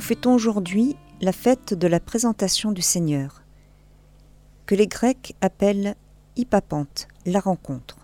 [0.00, 3.42] nous fêtons aujourd'hui la fête de la présentation du Seigneur,
[4.64, 5.94] que les Grecs appellent
[6.36, 7.98] Hippapante, la rencontre.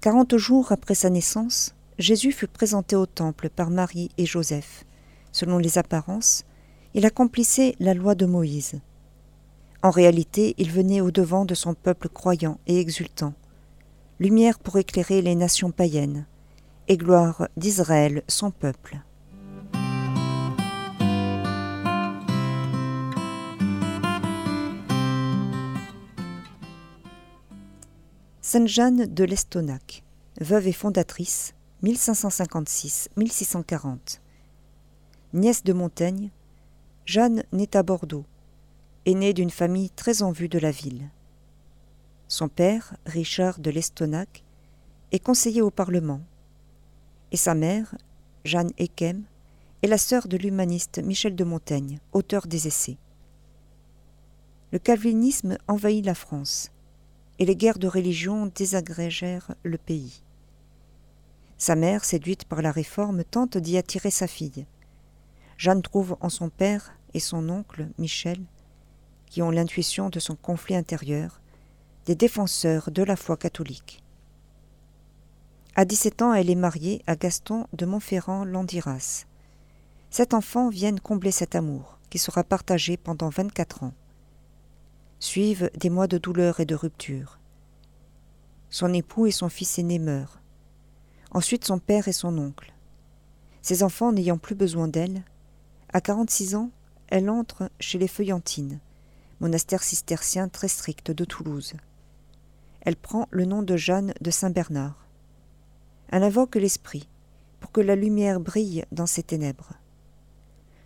[0.00, 4.84] Quarante jours après sa naissance, Jésus fut présenté au temple par Marie et Joseph.
[5.30, 6.42] Selon les apparences,
[6.94, 8.80] il accomplissait la loi de Moïse.
[9.84, 13.34] En réalité, il venait au-devant de son peuple croyant et exultant,
[14.18, 16.26] lumière pour éclairer les nations païennes,
[16.88, 19.00] et gloire d'Israël, son peuple.
[28.52, 30.04] Sainte Jeanne de l'Estonac,
[30.38, 34.20] veuve et fondatrice, 1556-1640.
[35.32, 36.28] Nièce de Montaigne,
[37.06, 38.26] Jeanne naît à Bordeaux,
[39.06, 41.08] née d'une famille très en vue de la ville.
[42.28, 44.44] Son père, Richard de l'Estonac,
[45.12, 46.20] est conseiller au Parlement,
[47.30, 47.96] et sa mère,
[48.44, 49.22] Jeanne Ekem,
[49.80, 52.98] est la sœur de l'humaniste Michel de Montaigne, auteur des essais.
[54.72, 56.70] Le calvinisme envahit la France
[57.42, 60.22] et les guerres de religion désagrégèrent le pays.
[61.58, 64.64] Sa mère, séduite par la réforme, tente d'y attirer sa fille.
[65.58, 68.38] Jeanne trouve en son père et son oncle, Michel,
[69.26, 71.40] qui ont l'intuition de son conflit intérieur,
[72.06, 74.04] des défenseurs de la foi catholique.
[75.74, 79.24] À 17 ans, elle est mariée à Gaston de Montferrand-Landiras.
[80.10, 83.94] Sept enfants viennent combler cet amour, qui sera partagé pendant 24 ans
[85.22, 87.38] suivent des mois de douleur et de rupture.
[88.70, 90.40] Son époux et son fils aîné meurent.
[91.30, 92.74] Ensuite son père et son oncle.
[93.62, 95.22] Ses enfants n'ayant plus besoin d'elle,
[95.92, 96.70] à 46 ans,
[97.06, 98.80] elle entre chez les Feuillantines,
[99.40, 101.74] monastère cistercien très strict de Toulouse.
[102.80, 105.06] Elle prend le nom de Jeanne de Saint-Bernard.
[106.08, 107.08] Elle invoque l'esprit
[107.60, 109.74] pour que la lumière brille dans ces ténèbres.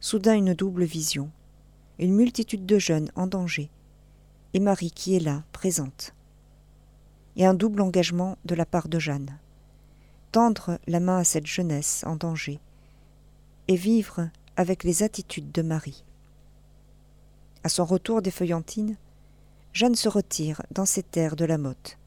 [0.00, 1.30] Soudain une double vision,
[1.98, 3.70] une multitude de jeunes en danger,
[4.54, 6.14] et Marie qui est là, présente.
[7.36, 9.38] Et un double engagement de la part de Jeanne.
[10.32, 12.60] Tendre la main à cette jeunesse en danger
[13.68, 16.04] et vivre avec les attitudes de Marie.
[17.64, 18.96] À son retour des Feuillantines,
[19.72, 21.98] Jeanne se retire dans ses terres de la Motte.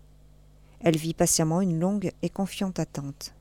[0.81, 3.33] Elle vit patiemment une longue et confiante attente.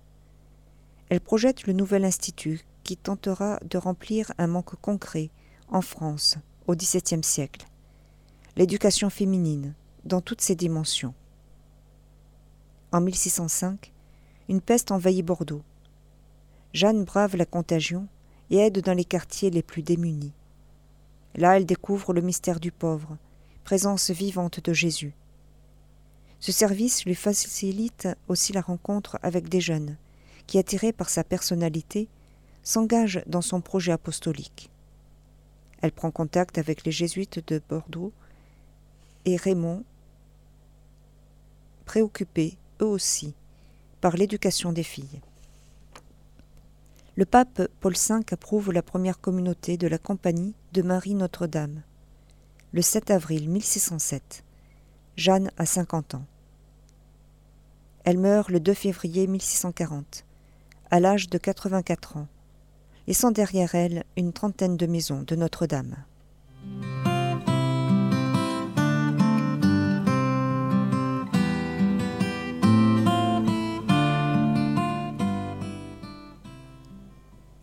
[1.10, 5.30] Elle projette le nouvel institut qui tentera de remplir un manque concret
[5.68, 7.66] en France au XVIIe siècle
[8.56, 11.14] l'éducation féminine dans toutes ses dimensions.
[12.92, 13.92] En 1605,
[14.48, 15.62] une peste envahit Bordeaux.
[16.72, 18.06] Jeanne brave la contagion
[18.50, 20.32] et aide dans les quartiers les plus démunis.
[21.34, 23.16] Là, elle découvre le mystère du pauvre,
[23.64, 25.14] présence vivante de Jésus.
[26.38, 29.96] Ce service lui facilite aussi la rencontre avec des jeunes
[30.46, 32.06] qui, attirés par sa personnalité,
[32.62, 34.70] s'engagent dans son projet apostolique.
[35.80, 38.12] Elle prend contact avec les jésuites de Bordeaux
[39.24, 39.84] et Raymond,
[41.84, 43.34] préoccupés eux aussi
[44.00, 45.20] par l'éducation des filles.
[47.16, 51.82] Le pape Paul V approuve la première communauté de la Compagnie de Marie Notre-Dame.
[52.72, 54.42] Le 7 avril 1607,
[55.16, 56.26] Jeanne a 50 ans.
[58.02, 60.24] Elle meurt le 2 février 1640,
[60.90, 62.26] à l'âge de 84 ans,
[63.06, 65.96] laissant derrière elle une trentaine de maisons de Notre-Dame.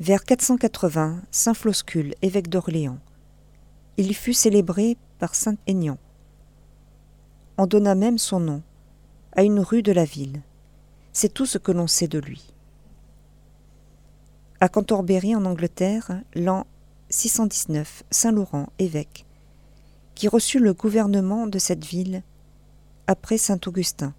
[0.02, 2.98] Vers 480, saint Floscule, évêque d'Orléans.
[3.98, 6.00] Il fut célébré par saint Aignan.
[7.60, 8.64] On donna même son nom
[9.34, 10.42] à une rue de la ville.
[11.14, 12.52] C'est tout ce que l'on sait de lui.
[14.60, 16.66] À Cantorbéry, en Angleterre, l'an
[17.12, 19.28] 619, saint Laurent, évêque,
[20.16, 22.24] qui reçut le gouvernement de cette ville
[23.06, 24.16] après saint Augustin,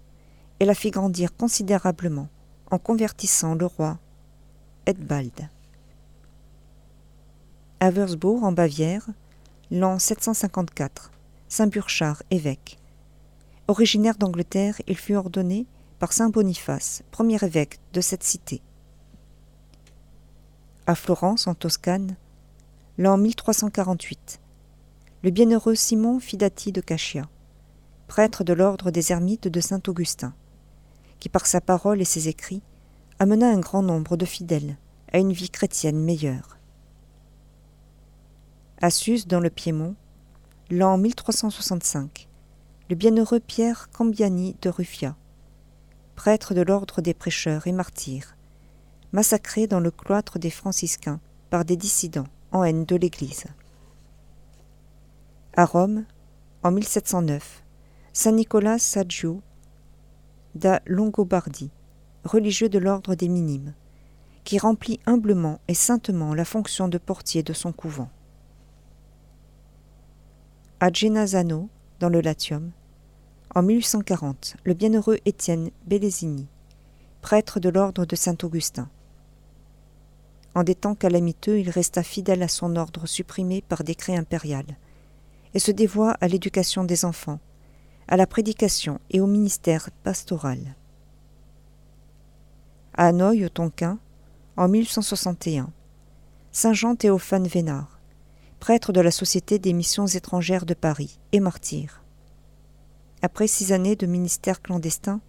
[0.61, 2.29] et la fit grandir considérablement
[2.71, 3.99] en convertissant le roi
[4.85, 5.49] Edbald
[7.83, 9.05] à Würzburg, en Bavière,
[9.69, 11.11] l'an 754,
[11.49, 12.79] Saint Burchard, évêque.
[13.67, 15.65] Originaire d'Angleterre, il fut ordonné
[15.99, 18.61] par Saint Boniface, premier évêque de cette cité.
[20.87, 22.15] À Florence, en Toscane,
[22.97, 24.39] l'an 1348,
[25.21, 27.27] le bienheureux Simon Fidati de Cachia,
[28.07, 30.33] prêtre de l'ordre des ermites de Saint-Augustin,
[31.19, 32.63] qui par sa parole et ses écrits
[33.19, 34.77] amena un grand nombre de fidèles
[35.11, 36.52] à une vie chrétienne meilleure
[38.83, 39.95] à Suse dans le Piémont,
[40.69, 42.27] l'an 1365,
[42.89, 45.15] le bienheureux Pierre Cambiani de Ruffia,
[46.17, 48.35] prêtre de l'ordre des prêcheurs et martyrs,
[49.13, 53.45] massacré dans le cloître des franciscains par des dissidents en haine de l'Église.
[55.55, 56.03] À Rome,
[56.61, 57.63] en 1709,
[58.11, 59.41] Saint Nicolas Saggio
[60.55, 61.71] da Longobardi,
[62.25, 63.75] religieux de l'ordre des Minimes,
[64.43, 68.09] qui remplit humblement et saintement la fonction de portier de son couvent.
[70.83, 71.69] À Genazzano,
[72.01, 72.71] dans le Latium,
[73.55, 76.45] en 1840, le bienheureux Étienne Bellesini,
[77.21, 78.89] prêtre de l'ordre de Saint-Augustin.
[80.55, 84.65] En des temps calamiteux, il resta fidèle à son ordre supprimé par décret impérial,
[85.53, 87.39] et se dévoua à l'éducation des enfants,
[88.09, 90.75] à la prédication et au ministère pastoral.
[92.93, 93.99] À Hanoï, au Tonkin,
[94.57, 95.71] en 1861,
[96.51, 97.92] Saint Jean Théophane Vénard,
[98.63, 102.01] prêtre de la Société des missions étrangères de Paris et martyr.
[103.21, 105.19] Après six années de ministère clandestin,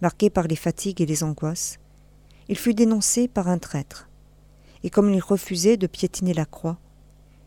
[0.00, 1.80] marqué par les fatigues et les angoisses,
[2.48, 4.08] il fut dénoncé par un traître,
[4.84, 6.78] et comme il refusait de piétiner la croix,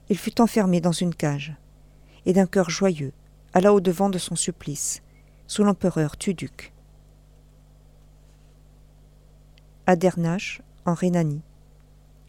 [0.09, 1.55] il fut enfermé dans une cage,
[2.25, 3.13] et d'un cœur joyeux,
[3.53, 5.01] alla au-devant de son supplice,
[5.47, 6.73] sous l'empereur Tuduc.
[9.87, 9.95] À
[10.85, 11.41] en Rhénanie,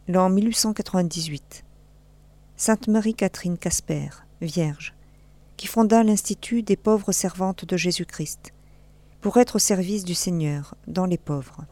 [0.06, 1.64] l'an 1898.
[2.64, 4.10] Sainte Marie-Catherine Casper,
[4.40, 4.94] Vierge,
[5.56, 8.52] qui fonda l'Institut des pauvres servantes de Jésus-Christ,
[9.20, 11.64] pour être au service du Seigneur dans les pauvres.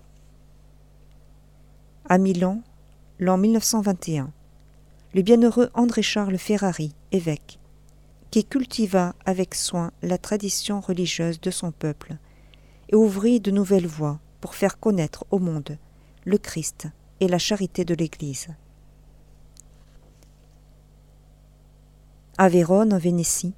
[2.08, 2.60] À Milan,
[3.20, 4.32] l'an 1921,
[5.14, 7.60] le bienheureux André-Charles Ferrari, évêque,
[8.32, 12.16] qui cultiva avec soin la tradition religieuse de son peuple
[12.88, 15.78] et ouvrit de nouvelles voies pour faire connaître au monde
[16.25, 16.88] le Christ
[17.20, 18.48] et la charité de l'Église.
[22.38, 23.53] À Vérone, en Vénétie,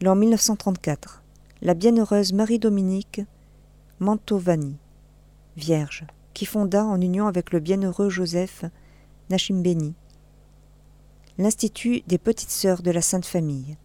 [0.00, 1.22] l'an 1934,
[1.62, 3.20] la bienheureuse Marie-Dominique
[4.00, 4.76] Mantovani,
[5.56, 8.64] vierge, qui fonda en union avec le bienheureux Joseph
[9.30, 9.94] Nachimbeni
[11.38, 13.76] l'Institut des Petites Sœurs de la Sainte Famille.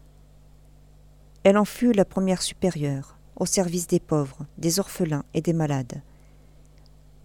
[1.43, 6.01] Elle en fut la première supérieure, au service des pauvres, des orphelins et des malades,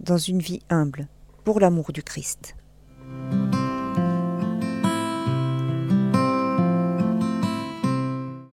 [0.01, 1.09] dans une vie humble,
[1.45, 2.57] pour l'amour du Christ.